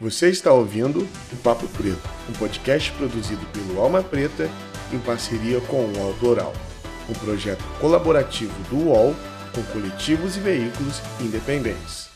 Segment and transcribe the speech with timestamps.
[0.00, 4.48] Você está ouvindo o Papo Preto, um podcast produzido pelo Alma Preta
[4.90, 6.54] em parceria com o Autoral,
[7.06, 9.14] um projeto colaborativo do UOL
[9.54, 12.08] com coletivos e veículos independentes.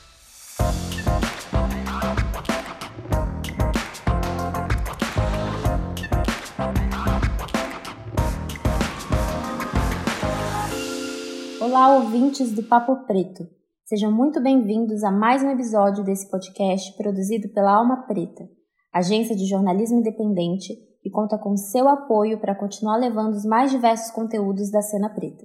[11.61, 13.47] Olá, ouvintes do Papo Preto.
[13.87, 18.49] Sejam muito bem-vindos a mais um episódio desse podcast produzido pela Alma Preta,
[18.91, 20.73] agência de jornalismo independente
[21.05, 25.45] e conta com seu apoio para continuar levando os mais diversos conteúdos da cena preta.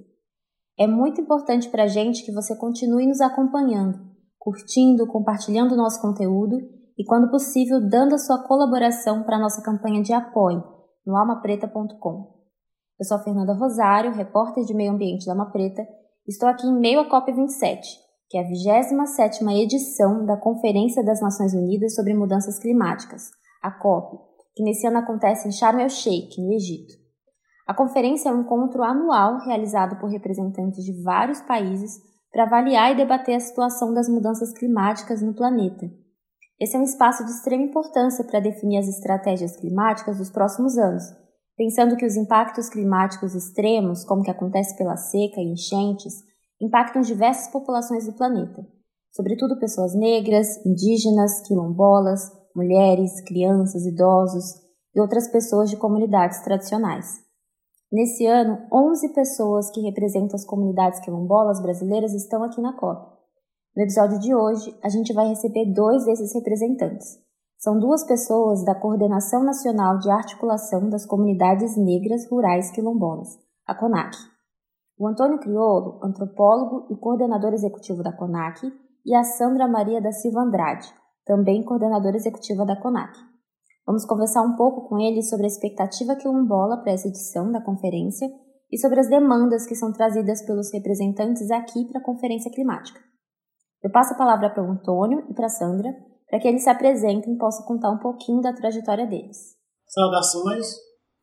[0.78, 3.98] É muito importante para a gente que você continue nos acompanhando,
[4.38, 6.56] curtindo, compartilhando o nosso conteúdo
[6.96, 10.64] e, quando possível, dando a sua colaboração para a nossa campanha de apoio
[11.06, 12.40] no almapreta.com.
[12.98, 15.82] Eu sou a Fernanda Rosário, repórter de meio ambiente da Alma Preta,
[16.26, 17.80] e estou aqui em meio à COP27,
[18.30, 24.18] que é a 27ª edição da Conferência das Nações Unidas sobre Mudanças Climáticas, a COP,
[24.54, 26.94] que nesse ano acontece em Sharm el-Sheikh, no Egito.
[27.66, 31.98] A conferência é um encontro anual realizado por representantes de vários países
[32.30, 35.90] para avaliar e debater a situação das mudanças climáticas no planeta.
[36.60, 41.02] Esse é um espaço de extrema importância para definir as estratégias climáticas dos próximos anos,
[41.56, 46.29] pensando que os impactos climáticos extremos, como que acontece pela seca e enchentes,
[46.60, 48.66] impactam diversas populações do planeta,
[49.12, 52.20] sobretudo pessoas negras, indígenas, quilombolas,
[52.54, 54.44] mulheres, crianças, idosos
[54.94, 57.06] e outras pessoas de comunidades tradicionais.
[57.92, 63.18] Nesse ano, 11 pessoas que representam as comunidades quilombolas brasileiras estão aqui na COP.
[63.76, 67.18] No episódio de hoje, a gente vai receber dois desses representantes.
[67.58, 73.28] São duas pessoas da Coordenação Nacional de Articulação das Comunidades Negras Rurais Quilombolas,
[73.66, 74.16] a CONAC.
[75.00, 78.70] O Antônio Criolo, antropólogo e coordenador executivo da CONAC,
[79.06, 80.86] e a Sandra Maria da Silva Andrade,
[81.24, 83.16] também coordenadora executiva da CONAC.
[83.86, 88.28] Vamos conversar um pouco com eles sobre a expectativa quilombola para essa edição da conferência
[88.70, 93.00] e sobre as demandas que são trazidas pelos representantes aqui para a Conferência Climática.
[93.82, 95.96] Eu passo a palavra para o Antônio e para a Sandra
[96.28, 99.56] para que eles se apresentem e possam contar um pouquinho da trajetória deles.
[99.86, 100.66] Saudações,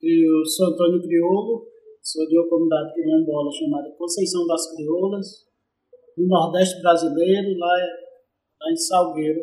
[0.02, 1.77] eu sou Antônio Criolo,
[2.08, 5.28] Sou de uma comunidade quilombola chamada Conceição das Crioulas,
[6.18, 7.76] no Nordeste brasileiro, lá,
[8.62, 9.42] lá em Salgueiro,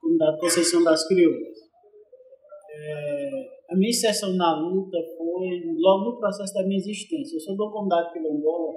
[0.00, 1.58] comunidade Conceição das Crioulas.
[2.70, 3.30] É,
[3.68, 7.36] a minha inserção na luta foi logo no processo da minha existência.
[7.36, 8.72] Eu sou de uma comunidade quilombola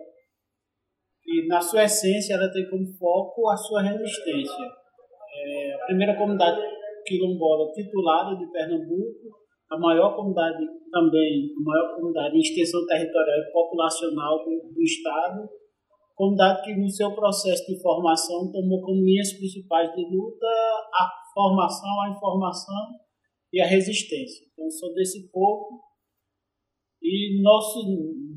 [1.25, 4.65] e, na sua essência, ela tem como foco a sua resistência.
[5.37, 6.59] É, a primeira comunidade
[7.05, 9.39] quilombola titulada de Pernambuco,
[9.69, 15.47] a maior comunidade também, a maior comunidade em extensão territorial e populacional do, do Estado,
[16.15, 22.01] comunidade que no seu processo de formação tomou como linhas principais de luta a formação,
[22.01, 22.99] a informação
[23.53, 24.45] e a resistência.
[24.51, 25.89] Então, sou desse povo
[27.01, 27.79] e nosso,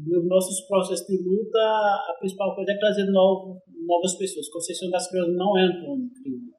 [0.06, 4.49] nos nossos processos de luta, a principal coisa é trazer novo, novas pessoas.
[4.49, 6.51] Conceição das Crioulas não é Antônio Crioulo.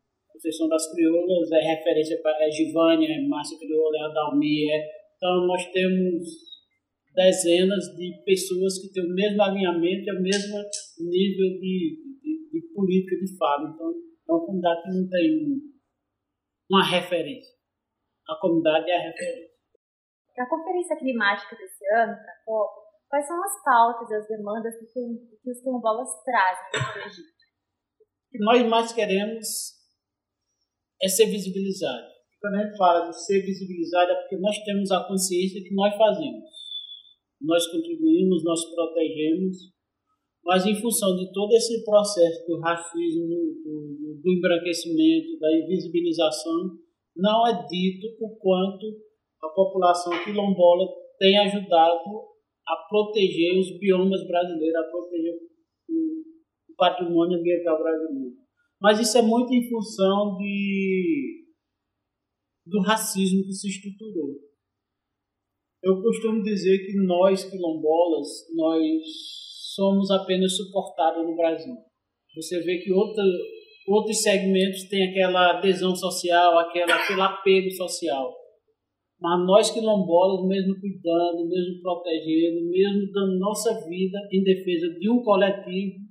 [0.43, 4.67] Conceição das Crioulas é referência para é Givânia, é Márcia Crioula, é Adalmir.
[5.15, 6.19] Então, nós temos
[7.15, 10.57] dezenas de pessoas que têm o mesmo alinhamento e o mesmo
[10.99, 13.71] nível de, de, de política de fala.
[13.73, 15.61] Então, é uma comunidade que não tem
[16.69, 17.53] uma referência.
[18.27, 19.53] A comunidade é a referência.
[20.35, 22.73] Para a Conferência Climática desse ano, para a COP,
[23.07, 24.85] quais são as pautas e as demandas que,
[25.41, 27.31] que os quilombolas trazem para o Egito?
[28.41, 29.82] Nós mais queremos
[31.03, 32.07] é ser visibilizado.
[32.39, 35.93] Quando a gente fala de ser visibilizado é porque nós temos a consciência que nós
[35.95, 36.43] fazemos.
[37.41, 39.57] Nós contribuímos, nós protegemos,
[40.45, 46.77] mas em função de todo esse processo do racismo, do, do embranquecimento, da invisibilização,
[47.15, 48.85] não é dito o quanto
[49.41, 50.87] a população quilombola
[51.19, 52.33] tem ajudado
[52.65, 55.33] a proteger os biomas brasileiros, a proteger
[55.89, 58.42] o patrimônio ambiental brasileiro.
[58.83, 61.45] Mas isso é muito em função de,
[62.67, 64.35] do racismo que se estruturou.
[65.81, 69.01] Eu costumo dizer que nós, quilombolas, nós
[69.73, 71.73] somos apenas suportados no Brasil.
[72.35, 73.23] Você vê que outro,
[73.87, 78.35] outros segmentos têm aquela adesão social, aquela, aquele apego social.
[79.17, 85.23] Mas nós quilombolas, mesmo cuidando, mesmo protegendo, mesmo dando nossa vida em defesa de um
[85.23, 86.02] coletivo,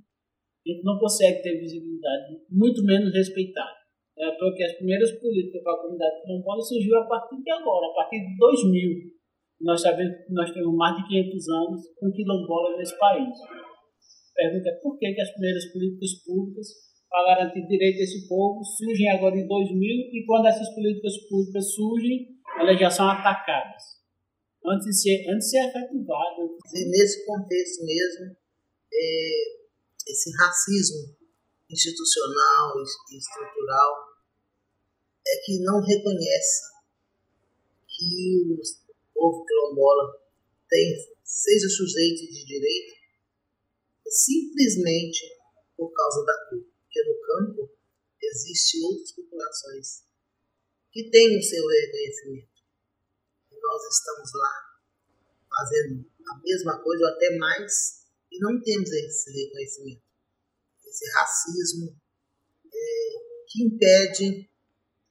[0.71, 3.83] gente não consegue ter visibilidade, muito menos respeitado.
[4.19, 7.95] É porque as primeiras políticas para a comunidade quilombola surgiu a partir de agora, a
[7.95, 9.11] partir de 2000.
[9.63, 13.35] Nós sabemos que nós temos mais de 500 anos com quilombola nesse país.
[13.41, 16.67] A pergunta é por que, que as primeiras políticas públicas
[17.09, 22.29] para garantir direito desse povo surgem agora em 2000 e quando essas políticas públicas surgem,
[22.59, 24.03] elas já são atacadas
[24.65, 26.51] antes de ser, antes de ser efetivadas.
[26.75, 28.37] E nesse contexto mesmo,
[28.93, 29.62] é,
[30.07, 31.17] esse racismo
[31.71, 32.75] institucional
[33.11, 34.13] e estrutural
[35.27, 36.73] é que não reconhece
[37.89, 40.21] que o povo quilombola
[40.69, 43.03] tem, seja sujeito de direito
[44.13, 45.39] simplesmente
[45.77, 46.61] por causa da cor.
[46.61, 47.71] Porque no campo
[48.21, 50.05] existem outras populações
[50.91, 52.63] que têm o seu reconhecimento.
[53.51, 54.73] E nós estamos lá
[55.49, 58.02] fazendo a mesma coisa ou até mais
[58.33, 60.03] e não temos esse reconhecimento.
[60.87, 61.95] Esse racismo
[62.67, 63.13] é,
[63.47, 64.49] que impede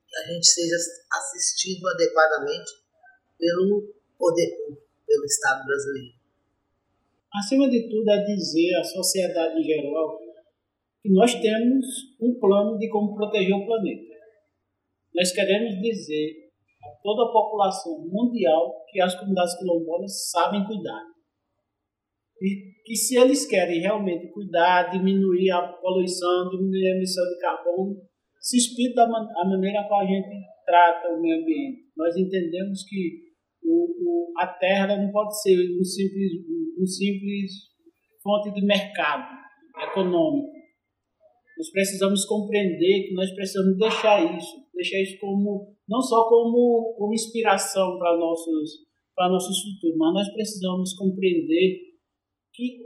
[0.07, 0.75] que a gente seja
[1.11, 2.71] assistido adequadamente
[3.37, 6.21] pelo poder público, pelo Estado brasileiro.
[7.33, 10.19] Acima de tudo, é dizer à sociedade em geral
[11.01, 11.85] que nós temos
[12.19, 14.15] um plano de como proteger o planeta.
[15.15, 16.51] Nós queremos dizer
[16.83, 21.10] a toda a população mundial que as comunidades quilombolas sabem cuidar.
[22.85, 27.95] Que se eles querem realmente cuidar, diminuir a poluição, diminuir a emissão de carbono,
[28.39, 30.29] se inspire man a maneira como a gente
[30.65, 31.91] trata o meio ambiente.
[31.95, 33.31] Nós entendemos que
[33.63, 36.31] o, o, a terra não pode ser um simples,
[36.79, 37.51] um simples
[38.23, 39.29] fonte de mercado
[39.89, 40.51] econômico.
[41.57, 47.13] Nós precisamos compreender que nós precisamos deixar isso, deixar isso como não só como, como
[47.13, 51.90] inspiração para nossos para nossos futuros, mas nós precisamos compreender
[52.53, 52.79] que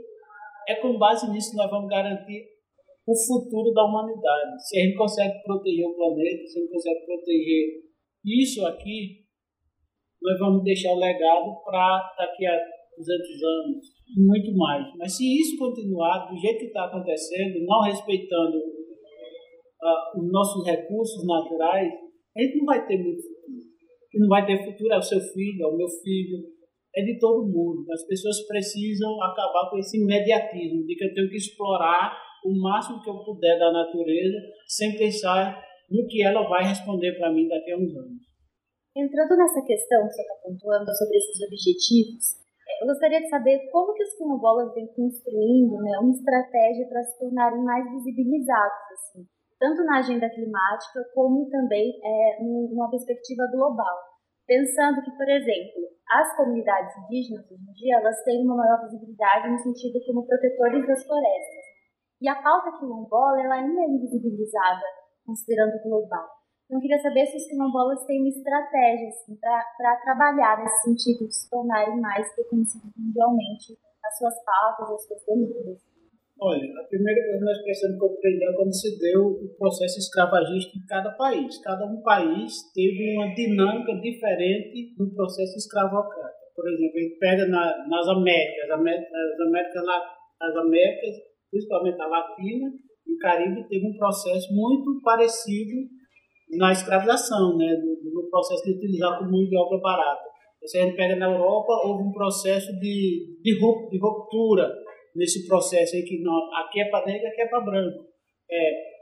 [0.68, 2.44] é com base nisso que nós vamos garantir
[3.06, 4.66] o futuro da humanidade.
[4.66, 7.86] Se a gente consegue proteger o planeta, se a gente consegue proteger
[8.24, 9.24] isso aqui,
[10.20, 12.58] nós vamos deixar o legado para daqui a
[12.98, 13.86] 200 anos,
[14.16, 14.84] muito mais.
[14.98, 21.24] Mas se isso continuar do jeito que está acontecendo, não respeitando uh, os nossos recursos
[21.24, 21.92] naturais,
[22.36, 23.36] a gente não vai ter muito futuro.
[24.10, 26.38] Quem não vai ter futuro é o seu filho, é o meu filho,
[26.96, 27.84] é de todo mundo.
[27.92, 33.02] As pessoas precisam acabar com esse imediatismo de que eu tenho que explorar o máximo
[33.02, 35.60] que eu puder da natureza sem pensar
[35.90, 38.22] no que ela vai responder para mim daqui a uns anos.
[38.96, 43.68] Entrando nessa questão que você está pontuando sobre esses objetivos, é, eu gostaria de saber
[43.70, 49.26] como que os quilombolas vêm construindo né, uma estratégia para se tornarem mais visibilizados, assim,
[49.60, 54.15] tanto na agenda climática como também é, numa perspectiva global.
[54.46, 59.50] Pensando que, por exemplo, as comunidades indígenas hoje em dia elas têm uma maior visibilidade
[59.50, 61.64] no sentido como protetores das florestas.
[62.20, 64.86] E a pauta quilombola ela ainda é invisibilizada,
[65.26, 66.30] considerando global.
[66.64, 71.26] Então, eu queria saber se os quilombolas têm uma estratégia assim, para trabalhar nesse sentido
[71.26, 75.95] de se tornarem mais reconhecidos mundialmente as suas pautas, as suas demandas.
[76.38, 80.76] Olha, a primeira coisa que nós precisamos compreender é como se deu o processo escravagista
[80.76, 81.58] em cada país.
[81.62, 86.36] Cada um país teve uma dinâmica diferente no processo escravocrata.
[86.54, 89.82] Por exemplo, a gente pega na, nas Américas, as Américas,
[90.42, 91.16] as Américas,
[91.50, 92.70] principalmente a Latina
[93.06, 95.88] e o Caribe, teve um processo muito parecido
[96.58, 100.22] na escravização, né, no, processo de utilizar como mão de obra barata.
[100.66, 104.85] Se a gente pega na Europa, houve um processo de, de ruptura
[105.16, 108.06] nesse processo aí, que não, aqui é para negro, aqui é para branco.
[108.50, 108.96] É,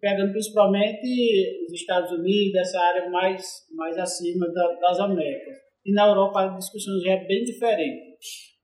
[0.00, 3.42] pegando principalmente os Estados Unidos, essa área mais,
[3.74, 5.56] mais acima da, das Américas.
[5.84, 8.16] E na Europa a discussão já é bem diferente.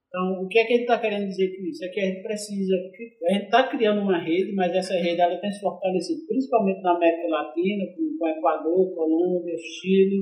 [0.09, 1.85] Então, o que é que a gente está querendo dizer com isso?
[1.85, 2.75] É que a gente precisa,
[3.29, 6.97] a gente está criando uma rede, mas essa rede ela tem se fortalecido principalmente na
[6.97, 10.21] América Latina, com, com Equador, Colômbia, Chile,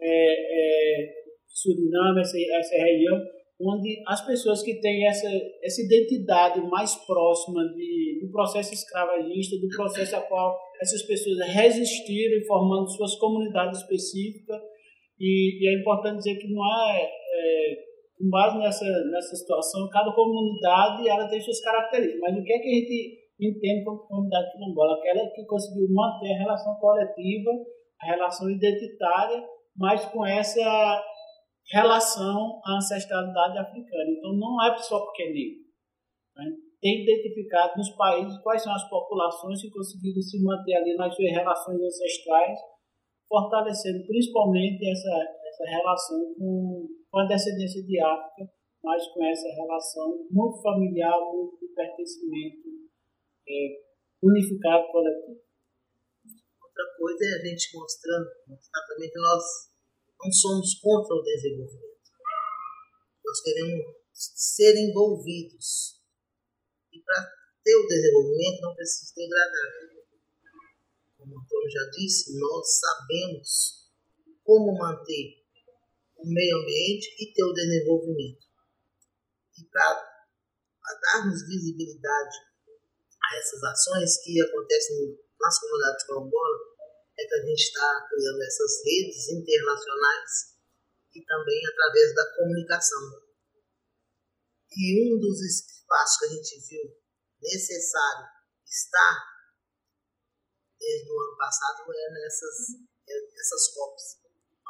[0.00, 1.12] é, é,
[1.48, 3.20] Suriname, essa, essa região,
[3.64, 5.28] onde as pessoas que têm essa,
[5.62, 12.44] essa identidade mais próxima de, do processo escravagista, do processo a qual essas pessoas resistiram
[12.46, 14.60] formando suas comunidades específicas,
[15.20, 20.12] e, e é importante dizer que não é, é com base nessa, nessa situação, cada
[20.12, 22.20] comunidade ela tem suas características.
[22.20, 24.98] Mas o que é que a gente entende como comunidade quilombola?
[24.98, 27.50] Aquela que conseguiu manter a relação coletiva,
[28.00, 29.44] a relação identitária,
[29.76, 31.04] mas com essa
[31.70, 34.10] relação à ancestralidade africana.
[34.10, 35.62] Então não é só porque é negro.
[36.36, 36.44] Né?
[36.80, 41.30] Tem identificado nos países quais são as populações que conseguiram se manter ali nas suas
[41.30, 42.58] relações ancestrais,
[43.28, 48.50] fortalecendo principalmente essa, essa relação com com a descendência de África,
[48.82, 52.68] mas com essa relação muito familiar, muito de pertencimento
[53.46, 53.52] é,
[54.22, 55.38] unificado coletivo.
[56.62, 58.26] Outra coisa é a gente mostrando,
[58.96, 59.44] que nós
[60.22, 62.10] não somos contra o desenvolvimento.
[63.24, 66.00] Nós queremos ser envolvidos.
[66.92, 67.28] E para
[67.64, 69.72] teu desenvolvimento não precisa degradar.
[71.18, 73.90] Como o Antônio já disse, nós sabemos
[74.44, 75.42] como manter
[76.16, 78.46] o meio ambiente e teu desenvolvimento.
[79.58, 80.12] E para
[81.00, 82.36] darmos visibilidade
[83.22, 86.71] a essas ações que acontecem nas comunidades quilombolas,
[87.18, 90.32] é que a gente está criando essas redes internacionais
[91.14, 93.02] e também através da comunicação.
[94.74, 97.02] E um dos espaços que a gente viu
[97.40, 98.26] necessário
[98.64, 99.32] estar
[100.78, 102.56] desde o ano passado é nessas,
[103.08, 104.18] é nessas COPs,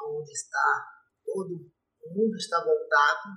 [0.02, 1.72] onde está todo
[2.02, 3.28] o mundo está voltado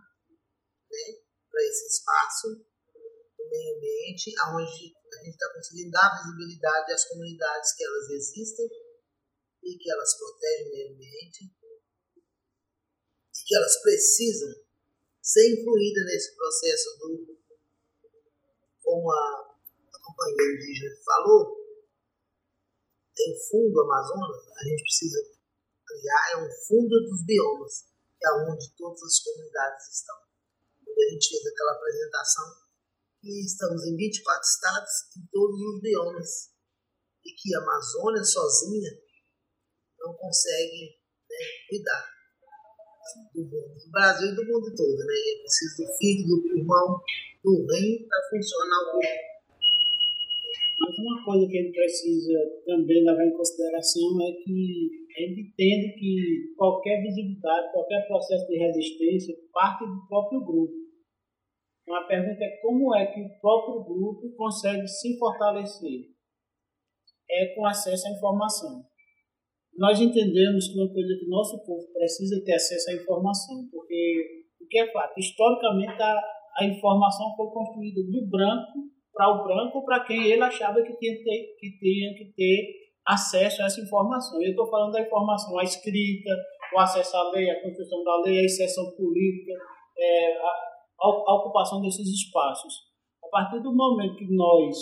[0.89, 7.05] né, para esse espaço do meio ambiente, onde a gente está conseguindo dar visibilidade às
[7.05, 8.67] comunidades que elas existem
[9.65, 14.53] e que elas protegem o meio ambiente e que elas precisam
[15.21, 17.37] ser incluídas nesse processo do,
[18.83, 19.57] como a,
[19.93, 21.65] a companhia indígena falou,
[23.15, 25.35] tem fundo Amazonas, a gente precisa
[25.85, 27.85] criar é um fundo dos biomas,
[28.19, 30.15] que é onde todas as comunidades estão.
[30.83, 32.65] Quando a gente fez aquela apresentação,
[33.21, 36.51] que estamos em 24 estados, em todos os biomas,
[37.23, 39.04] e que a Amazônia sozinha
[40.05, 40.95] não consegue
[41.29, 41.37] né,
[41.69, 42.15] cuidar
[43.33, 44.97] do mundo, do Brasil e do mundo todo.
[44.97, 45.13] Né?
[45.13, 46.99] É preciso do fígado, do pulmão,
[47.43, 49.35] do rim para funcionar o corpo.
[50.77, 56.53] Mas uma coisa que gente precisa também levar em consideração é que gente entende que
[56.57, 60.73] qualquer visibilidade, qualquer processo de resistência parte do próprio grupo.
[61.81, 66.09] Então a pergunta é como é que o próprio grupo consegue se fortalecer?
[67.29, 68.85] É com acesso à informação
[69.77, 74.45] nós entendemos que uma coisa que o nosso povo precisa ter acesso à informação, porque
[74.61, 76.21] o que é fato, historicamente a,
[76.59, 81.23] a informação foi construída do branco para o branco, para quem ele achava que tinha,
[81.23, 84.41] ter, que tinha que ter acesso a essa informação.
[84.41, 86.31] Eu estou falando da informação, a escrita,
[86.73, 89.53] o acesso à lei, a construção da lei, a exceção política,
[89.97, 92.73] é, a, a ocupação desses espaços.
[93.23, 94.75] A partir do momento que nós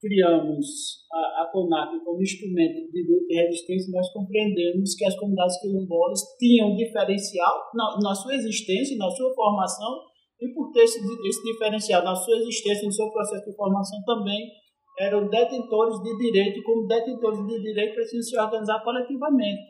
[0.00, 5.60] criamos a, a CONAP como instrumento de luta e resistência, nós compreendemos que as comunidades
[5.60, 10.00] quilombolas tinham diferencial na, na sua existência, na sua formação,
[10.40, 14.50] e por ter esse, esse diferencial na sua existência, no seu processo de formação também,
[14.98, 19.60] eram detentores de direito, e como detentores de direito precisam se organizar coletivamente.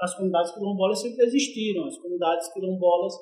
[0.00, 3.14] As comunidades quilombolas sempre existiram, as comunidades quilombolas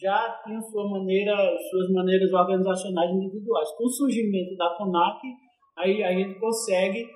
[0.00, 1.34] já tinham sua maneira,
[1.70, 3.68] suas maneiras organizacionais individuais.
[3.76, 5.20] Com o surgimento da CONAC,
[5.78, 7.06] aí a gente consegue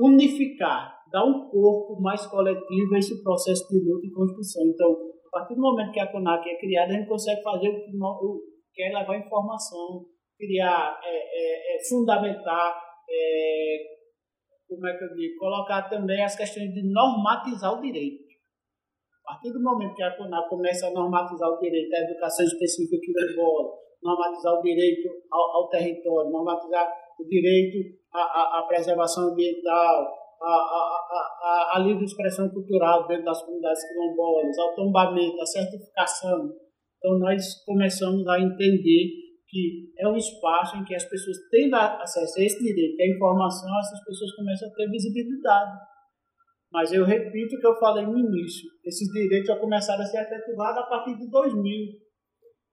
[0.00, 4.64] unificar, dar um corpo mais coletivo a esse processo de luta e construção.
[4.66, 7.84] Então, a partir do momento que a CONAC é criada, a gente consegue fazer o
[7.84, 8.40] que, o,
[8.72, 13.76] que é levar informação, criar, é, é, é fundamentar, é,
[14.68, 18.30] como é que eu digo, colocar também as questões de normatizar o direito.
[19.26, 22.96] A partir do momento que a CONAC começa a normatizar o direito à educação específica
[23.00, 23.70] quilombola,
[24.02, 26.88] normatizar o direito ao, ao território, normatizar
[27.20, 30.08] o direito à, à, preservação ambiental,
[30.42, 36.50] a, a, livre expressão cultural dentro das comunidades quilombolas, ao tombamento, a certificação.
[36.98, 42.38] Então, nós começamos a entender que é um espaço em que as pessoas tendo acesso
[42.38, 45.72] a esse direito, a informação, essas pessoas começam a ter visibilidade.
[46.72, 50.22] Mas eu repito o que eu falei no início: esses direitos já começaram a ser
[50.22, 52.09] efetivados a partir de 2000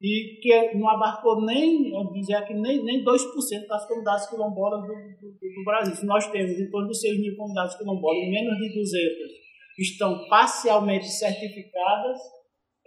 [0.02, 5.32] e que não abarcou nem, dizer aqui, nem, nem 2% das comunidades quilombolas do, do,
[5.32, 5.96] do, Brasil.
[5.96, 9.38] Se nós temos em torno de 6 mil comunidades quilombolas e menos de 200
[9.80, 12.18] estão parcialmente certificadas,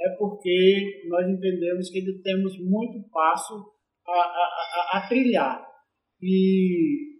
[0.00, 3.54] é porque nós entendemos que ainda temos muito passo
[4.06, 5.66] a, a, a, a trilhar.
[6.22, 7.18] E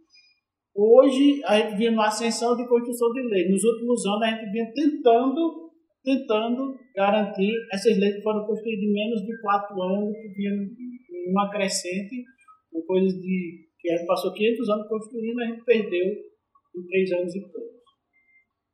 [0.75, 3.49] hoje a gente vinha numa ascensão de construção de lei.
[3.49, 5.69] Nos últimos anos a gente vinha tentando
[6.02, 10.66] tentando garantir essas leis que foram construídas em menos de quatro anos, que vinham
[11.28, 12.25] uma crescente,
[12.73, 16.07] uma coisa de que a gente passou 500 anos construindo, a gente perdeu
[16.76, 17.80] em três anos e pouco.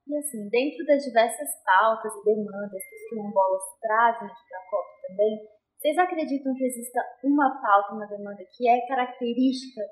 [0.06, 4.70] E assim, dentro das diversas pautas e demandas que os quilombolas trazem aqui para a
[4.70, 5.34] COP também,
[5.78, 9.82] vocês acreditam que exista uma pauta, uma demanda que é característica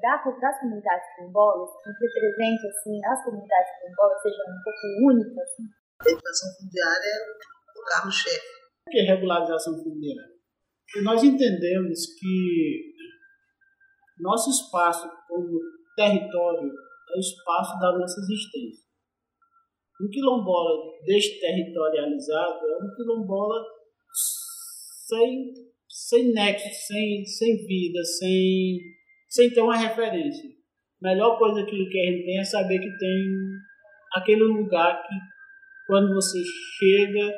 [0.00, 5.42] da, das comunidades quilombolas, que represente assim, as comunidades quilombolas, seja um pouco única?
[5.42, 5.64] Assim?
[6.06, 8.46] Educação fundiária é o carro-chefe.
[8.86, 10.34] O que é regularização fundiária?
[11.02, 12.94] nós entendemos que
[14.20, 15.58] nosso espaço como
[15.96, 18.84] território é o espaço da nossa existência.
[20.00, 23.64] Um quilombola desterritorializado é um quilombola
[25.06, 25.52] sem,
[25.88, 28.78] sem nexo, sem, sem vida, sem,
[29.28, 30.50] sem ter uma referência.
[31.02, 33.24] A melhor coisa que, que a gente tem é saber que tem
[34.14, 35.14] aquele lugar que,
[35.86, 36.38] quando você
[36.78, 37.32] chega,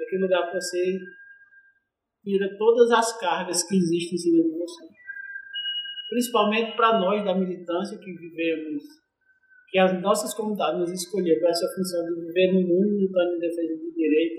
[0.00, 0.98] aquele lugar que você
[2.24, 4.86] tira todas as cargas que existem em cima de você.
[6.10, 8.82] Principalmente para nós da militância que vivemos,
[9.70, 13.38] que as nossas comunidades nos escolheram com essa função de viver no mundo lutando em
[13.38, 14.36] defesa de direito,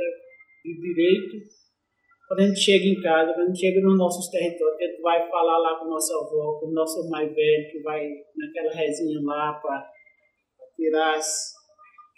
[0.65, 1.59] de direito
[2.29, 5.01] quando a gente chega em casa, quando a gente chega nos nossos territórios, a gente
[5.01, 8.07] vai falar lá com nossa avó, com nosso mais velho, que vai
[8.37, 9.91] naquela resinha lá para
[10.75, 11.55] tirar as,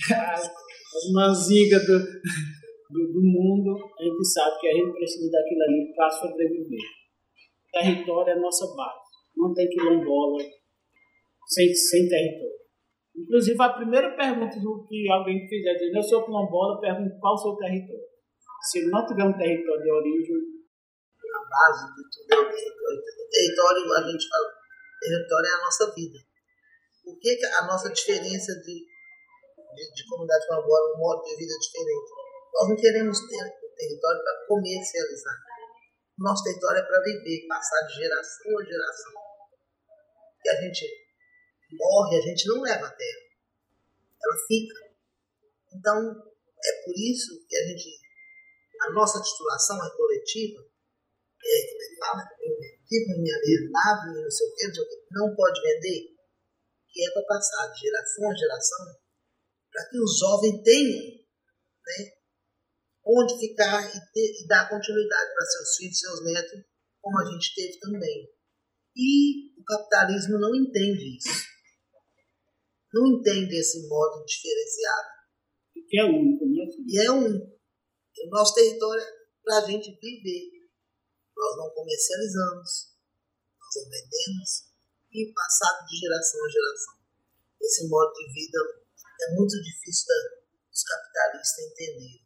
[0.10, 2.00] as, as do,
[2.89, 6.79] do, do, mundo, a gente sabe que a gente precisa daquilo ali para sobreviver.
[6.79, 9.12] O território é a nossa base.
[9.38, 10.43] Não tem quilombola
[11.46, 12.62] sem, sem território.
[13.15, 17.38] Inclusive, a primeira pergunta do que alguém fizer dizendo eu sou quilombola, pergunta qual o
[17.38, 18.12] seu território.
[18.70, 20.51] Se não tiver um território de origem.
[21.31, 23.00] A base de tudo é o território.
[23.00, 24.62] O território, a gente fala,
[25.01, 26.20] território é a nossa vida.
[27.05, 28.86] O que a nossa diferença de,
[29.75, 32.11] de, de comunidade quilombola, um modo de vida diferente?
[32.53, 35.37] Nós não queremos ter o território para comercializar.
[36.17, 39.13] Nosso território é para viver, passar de geração a geração.
[40.43, 40.85] E a gente
[41.71, 43.21] morre, a gente não leva a terra.
[44.23, 44.75] Ela fica.
[45.73, 45.97] Então,
[46.63, 48.01] é por isso que a gente
[48.81, 50.65] a nossa titulação é coletiva,
[51.43, 52.23] é, como é que fala?
[52.91, 54.67] Minha nave, não sei o que,
[55.11, 56.15] não pode vender,
[56.89, 58.95] que é para passar de geração a geração,
[59.71, 62.11] para que os jovens tenham né,
[63.05, 66.59] onde ficar e, ter, e dar continuidade para seus filhos, seus netos,
[67.01, 68.29] como a gente teve também.
[68.95, 71.51] E o capitalismo não entende isso.
[72.93, 75.09] Não entende esse modo diferenciado.
[75.87, 76.65] Que é único, né?
[76.87, 77.47] E é único.
[77.47, 79.11] O nosso território é
[79.43, 80.61] para a gente viver.
[81.35, 82.93] Nós não comercializamos,
[83.57, 84.71] nós não vendemos
[85.11, 86.93] e passado de geração a geração.
[87.61, 88.80] Esse modo de vida
[89.23, 90.05] é muito difícil
[90.69, 92.21] dos capitalistas entenderem.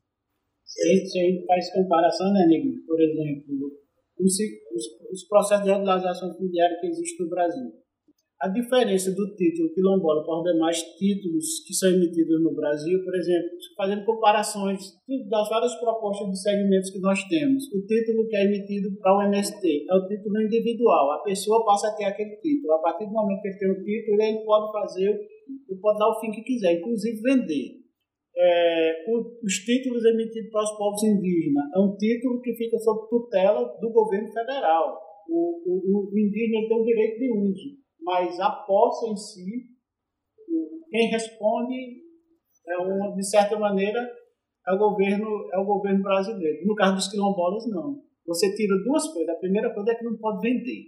[0.65, 2.85] Se a gente faz comparação, né, Nego?
[2.85, 3.71] Por exemplo,
[4.19, 4.33] os,
[4.73, 7.84] os, os processos de regularização fundiária que existem no Brasil
[8.41, 13.15] a diferença do título quilombola para os demais títulos que são emitidos no Brasil, por
[13.15, 14.81] exemplo, fazendo comparações
[15.29, 17.63] das várias propostas de segmentos que nós temos.
[17.71, 21.11] O título que é emitido para o MST é o título individual.
[21.11, 22.73] A pessoa passa a ter aquele título.
[22.73, 25.09] A partir do momento que ele tem o título, ele pode fazer,
[25.69, 27.85] ele pode dar o fim que quiser, inclusive vender.
[28.37, 29.05] É,
[29.41, 33.89] os títulos emitidos para os povos indígenas é um título que fica sob tutela do
[33.93, 34.99] governo federal.
[35.29, 39.65] O, o, o indígena tem o direito de uso mas a posse em si,
[40.91, 42.05] quem responde
[42.67, 43.99] é de certa maneira
[44.67, 46.65] é o governo é o governo brasileiro.
[46.65, 48.01] No caso dos quilombolas não.
[48.27, 49.35] Você tira duas coisas.
[49.35, 50.83] A primeira coisa é que não pode vender,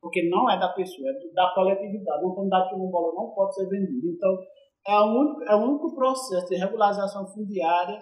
[0.00, 2.24] porque não é da pessoa, é da coletividade.
[2.24, 4.06] Uma comunidade quilombola não pode ser vendida.
[4.06, 4.38] Então
[4.86, 7.98] é o único, é o único processo de regularização fundiária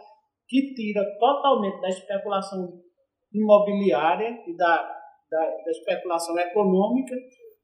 [0.48, 2.80] que tira totalmente da especulação
[3.32, 4.76] imobiliária e da,
[5.30, 7.14] da, da especulação econômica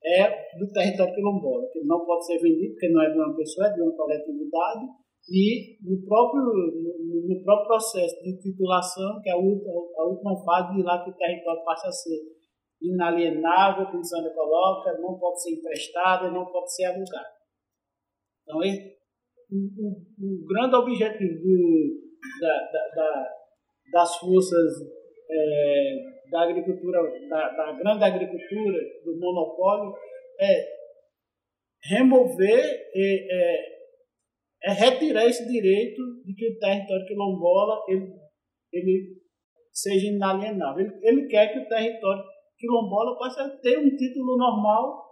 [0.05, 3.69] é do território quilombola, que não pode ser vendido porque não é de uma pessoa,
[3.69, 4.87] é de uma coletividade,
[5.31, 10.45] e no próprio, no, no próprio processo de titulação, que é a última, a última
[10.45, 12.19] fase de lá que o território passa a ser
[12.83, 17.33] inalienável, como Sandra coloca, não pode ser emprestado, não pode ser alugado.
[18.43, 18.97] Então, esse,
[19.53, 22.01] o, o, o grande objetivo do,
[22.41, 23.29] da, da, da,
[23.93, 24.73] das forças
[25.31, 29.95] é, da agricultura, da, da grande agricultura, do monopólio,
[30.41, 30.83] é
[31.85, 32.65] remover,
[32.95, 33.73] é, é,
[34.65, 38.13] é, retirar esse direito de que o território quilombola ele,
[38.73, 39.21] ele
[39.71, 40.87] seja inalienável.
[40.87, 42.25] Ele, ele quer que o território
[42.59, 45.03] quilombola passe a ter um título normal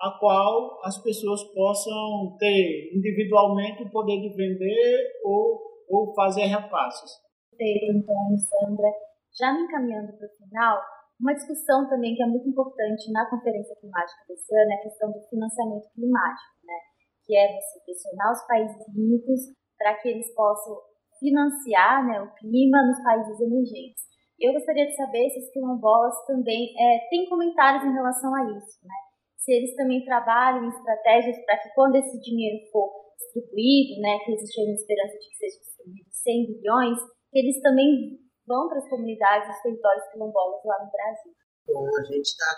[0.00, 7.12] a qual as pessoas possam ter individualmente o poder de vender ou, ou fazer repasses.
[7.56, 9.13] Perfeito, Antônio, Sandra.
[9.38, 10.80] Já me encaminhando para o final,
[11.20, 15.10] uma discussão também que é muito importante na Conferência Climática desse ano é a questão
[15.10, 16.78] do financiamento climático, né?
[17.26, 19.40] que é você pressionar os países ricos
[19.78, 20.76] para que eles possam
[21.18, 24.02] financiar né, o clima nos países emergentes.
[24.38, 28.78] Eu gostaria de saber se os quilombolas também é, têm comentários em relação a isso,
[28.82, 28.94] né?
[29.38, 34.60] se eles também trabalham estratégias para que quando esse dinheiro for distribuído, né, que existe
[34.60, 36.98] uma esperança de que seja distribuído 100 bilhões,
[37.30, 41.34] que eles também vão para as comunidades, os territórios quilombolas lá no Brasil.
[41.66, 42.50] Bom, a gente está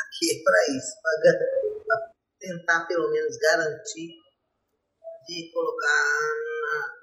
[0.00, 4.10] aqui para isso, para tentar pelo menos garantir
[5.26, 6.30] de colocar
[6.62, 6.94] na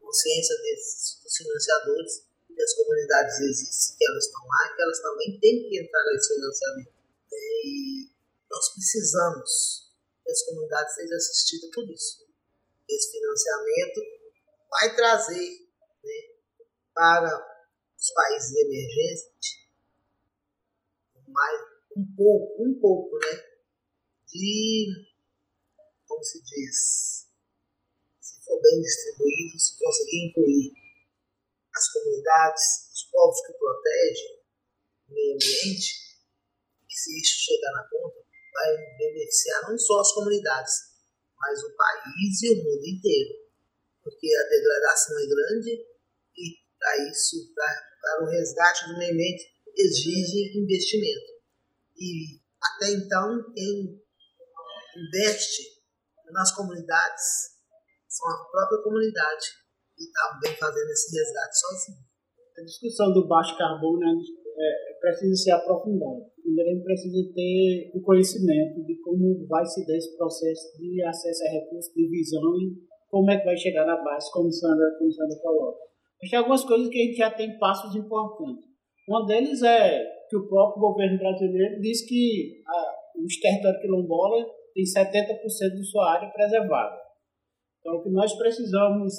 [0.00, 5.40] consciência desses dos financiadores que as comunidades existem, que elas estão lá, que elas também
[5.40, 6.92] têm que entrar nesse financiamento.
[7.32, 8.10] E
[8.50, 9.92] nós precisamos
[10.24, 12.26] que as comunidades sejam assistidas por isso.
[12.88, 14.00] Esse financiamento
[14.68, 15.68] vai trazer
[16.02, 16.14] né,
[16.94, 17.50] para
[18.00, 19.60] os países emergentes
[21.28, 21.60] mais,
[21.96, 23.44] um pouco, um pouco, né,
[24.26, 24.88] de,
[26.06, 27.28] como se diz,
[28.20, 30.72] se for bem distribuído, se conseguir incluir
[31.76, 34.40] as comunidades, os povos que protegem
[35.08, 36.18] o meio ambiente,
[36.88, 40.72] que se isso chegar na ponta, vai beneficiar não só as comunidades,
[41.36, 43.40] mas o país e o mundo inteiro.
[44.02, 45.86] Porque a degradação é grande
[46.36, 47.89] e para isso, para
[48.20, 49.44] o resgate do meio ambiente,
[49.76, 51.30] exige investimento.
[51.96, 54.00] E até então, quem
[54.96, 55.80] investe
[56.32, 57.58] nas comunidades
[58.08, 59.46] são a própria comunidade
[59.96, 61.98] que está bem fazendo esse resgate sozinho.
[62.58, 66.30] A discussão do baixo carbono é, precisa ser aprofundada.
[66.42, 71.50] Primeiro, precisa ter o conhecimento de como vai se dar esse processo de acesso a
[71.50, 75.38] recursos, de visão e como é que vai chegar na base, como Sandra, como Sandra
[75.40, 75.89] coloca.
[76.20, 78.68] Mas tem algumas coisas que a gente já tem passos importantes.
[79.08, 84.84] Um deles é que o próprio governo brasileiro diz que a, os territórios quilombola tem
[84.84, 86.96] 70% de sua área preservada.
[87.80, 89.14] Então, o que nós precisamos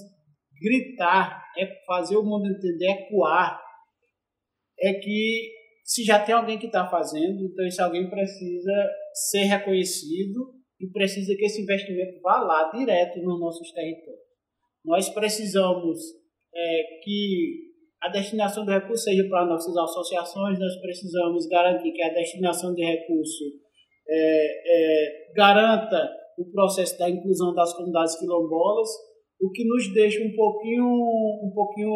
[0.61, 3.61] gritar é fazer o mundo entender, ecoar,
[4.79, 5.51] é que
[5.83, 8.71] se já tem alguém que está fazendo, então esse alguém precisa
[9.13, 14.21] ser reconhecido e precisa que esse investimento vá lá direto nos nossos territórios.
[14.85, 15.99] Nós precisamos
[16.53, 22.13] é, que a destinação do recurso seja para nossas associações, nós precisamos garantir que a
[22.13, 23.43] destinação de recurso
[24.09, 28.89] é, é, garanta o processo da inclusão das comunidades quilombolas,
[29.39, 31.91] o que nos deixa um pouquinho, um pouquinho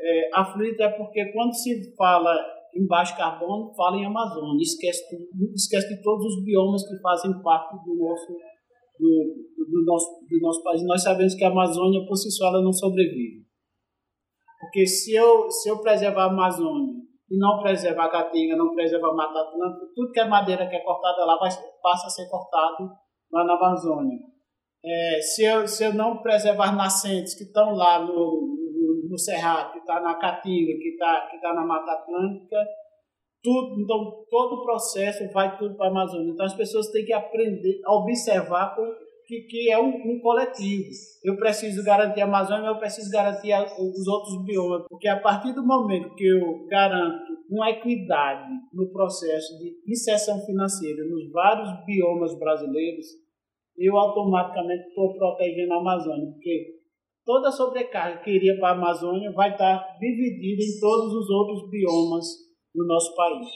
[0.00, 2.34] é, aflito é porque quando se fala
[2.74, 5.02] em baixo carbono, fala em Amazônia, esquece,
[5.54, 8.36] esquece de todos os biomas que fazem parte do nosso,
[8.98, 10.82] do, do, nosso, do nosso país.
[10.84, 13.46] Nós sabemos que a Amazônia, por si só, ela não sobrevive.
[14.60, 16.94] Porque se eu, se eu preservar a Amazônia
[17.30, 20.76] e não preservar a Caatinga, não preservar a Mata Atlântica, tudo que é madeira que
[20.76, 21.50] é cortada lá vai,
[21.82, 22.90] passa a ser cortado
[23.32, 24.18] lá na Amazônia.
[24.84, 29.72] É, se, eu, se eu não preservar nascentes que estão lá no, no, no Cerrado,
[29.72, 32.56] que está na Caatinga, que está que tá na Mata Atlântica,
[33.42, 36.32] tudo, então todo o processo vai tudo para a Amazônia.
[36.32, 38.82] Então as pessoas têm que aprender a observar com
[39.28, 40.88] que, que é um, um, coletivo.
[41.22, 45.52] Eu preciso garantir a Amazônia, mas eu preciso garantir os outros biomas, porque a partir
[45.52, 52.38] do momento que eu garanto uma equidade no processo de inserção financeira nos vários biomas
[52.38, 53.06] brasileiros,
[53.76, 56.78] eu automaticamente estou protegendo a Amazônia, porque
[57.24, 61.70] toda a sobrecarga que iria para a Amazônia vai estar dividida em todos os outros
[61.70, 62.47] biomas
[62.78, 63.46] do nosso país.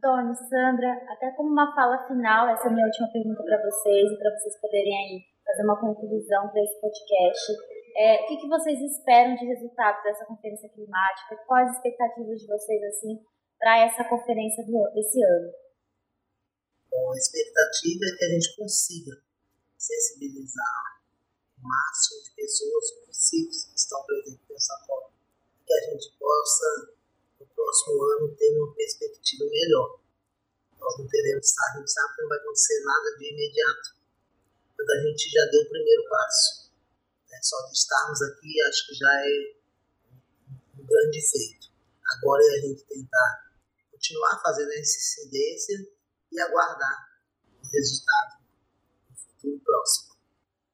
[0.00, 4.10] Tony, Sandra, até como uma fala final, essa é a minha última pergunta para vocês
[4.10, 7.52] e para vocês poderem aí fazer uma conclusão para esse podcast.
[7.96, 11.36] É, o que, que vocês esperam de resultado dessa conferência climática?
[11.46, 13.20] Quais as expectativas de vocês assim
[13.58, 15.52] para essa conferência do, desse ano?
[16.90, 19.12] Bom, a expectativa é que a gente consiga
[19.76, 21.00] sensibilizar
[21.58, 25.12] o máximo de pessoas possíveis que estão presentes nessa COP,
[25.66, 26.99] que a gente possa
[27.60, 30.00] próximo ano ter uma perspectiva melhor.
[30.80, 31.46] Nós não teremos,
[31.76, 33.88] gente sabe que não vai acontecer nada de imediato,
[34.78, 36.70] mas a gente já deu o primeiro passo.
[37.30, 37.38] Né?
[37.42, 39.54] Só de estarmos aqui, acho que já é
[40.80, 41.68] um grande feito.
[42.16, 43.52] Agora é a gente tentar
[43.92, 45.86] continuar fazendo essa incidência
[46.32, 47.10] e aguardar
[47.62, 48.42] o resultado
[49.10, 50.14] no futuro próximo.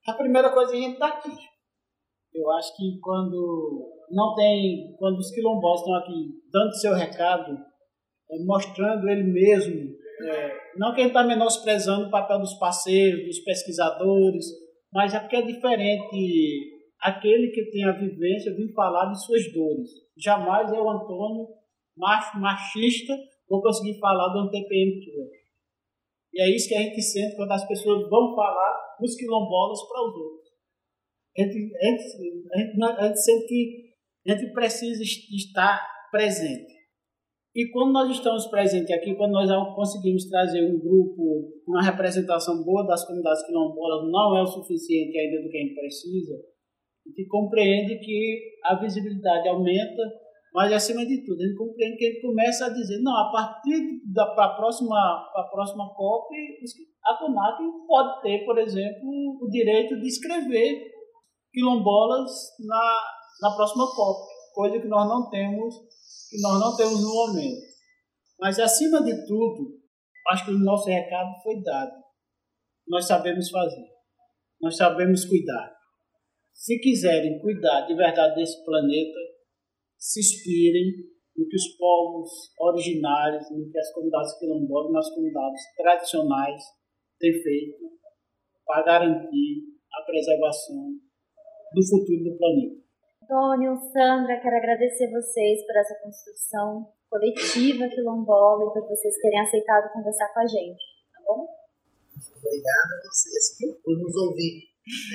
[0.06, 1.36] A primeira coisa é a gente está aqui.
[2.32, 7.52] Eu acho que quando não tem, quando os quilombolas estão aqui dando seu recado,
[8.30, 13.40] é, mostrando ele mesmo, é, não que ele está menosprezando o papel dos parceiros, dos
[13.40, 14.46] pesquisadores,
[14.90, 19.90] mas é porque é diferente aquele que tem a vivência vir falar de suas dores.
[20.16, 21.46] Jamais eu, Antônio,
[21.94, 23.14] macho, machista,
[23.48, 24.92] vou conseguir falar do TPM
[26.32, 30.08] E é isso que a gente sente quando as pessoas vão falar dos quilombolas para
[30.08, 30.46] os outros.
[31.38, 33.86] A gente, a gente, a gente, a gente sente que
[34.26, 36.74] a gente precisa estar presente.
[37.54, 42.86] E quando nós estamos presentes aqui, quando nós conseguimos trazer um grupo, uma representação boa
[42.86, 47.28] das comunidades quilombolas, não é o suficiente ainda do que a gente precisa, a gente
[47.28, 50.02] compreende que a visibilidade aumenta,
[50.52, 54.00] mas acima de tudo, a gente compreende que ele começa a dizer, não, a partir
[54.12, 56.34] da para a próxima, a próxima COP,
[57.04, 60.82] a CONAC pode ter, por exemplo, o direito de escrever
[61.52, 62.30] quilombolas
[62.66, 63.00] na,
[63.42, 65.74] na próxima COP, coisa que nós não temos,
[66.28, 67.66] que nós não temos no momento.
[68.38, 69.80] Mas acima de tudo,
[70.30, 71.92] acho que o nosso recado foi dado.
[72.88, 73.86] nós sabemos fazer.
[74.60, 75.74] Nós sabemos cuidar.
[76.52, 79.18] Se quiserem cuidar de verdade desse planeta,
[79.98, 86.62] se inspirem no que os povos originários, no que as comunidades quilombolas, nas comunidades tradicionais
[87.18, 87.96] têm feito
[88.64, 90.92] para garantir a preservação
[91.72, 92.85] do futuro do planeta.
[93.26, 99.92] Antônio, Sandra, quero agradecer vocês por essa construção coletiva quilombola e por vocês terem aceitado
[99.92, 100.80] conversar com a gente,
[101.12, 101.48] tá bom?
[102.38, 104.62] Obrigada a vocês por nos ouvir,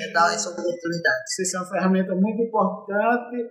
[0.04, 1.24] é dar essa oportunidade.
[1.26, 3.50] Vocês são uma ferramenta muito importante,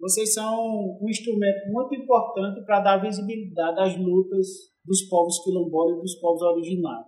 [0.00, 4.46] vocês são um instrumento muito importante para dar visibilidade às lutas
[4.82, 7.06] dos povos quilombolas e dos povos originários.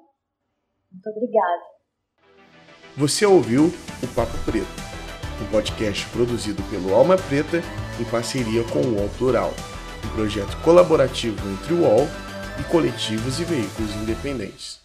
[0.93, 1.63] Muito obrigada.
[2.99, 4.90] Você ouviu o Papo Preto,
[5.41, 7.63] um podcast produzido pelo Alma Preta
[7.99, 9.55] em parceria com o UOL Plural,
[10.05, 12.09] um projeto colaborativo entre o UOL
[12.59, 14.80] e coletivos e veículos independentes.